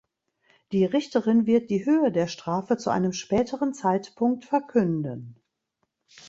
Die 0.71 0.83
Richterin 0.83 1.45
wird 1.45 1.69
die 1.69 1.85
Höhe 1.85 2.11
der 2.11 2.25
Strafe 2.25 2.75
zu 2.77 2.89
einem 2.89 3.13
späteren 3.13 3.75
Zeitpunkt 3.75 4.45
verkünden. 4.45 5.39